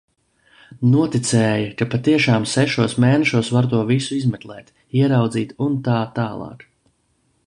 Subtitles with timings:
[0.93, 6.67] Noticēja, ka patiešām sešos mēnešos var to visu izmeklēt, ieraudzīt, un tā tālāk.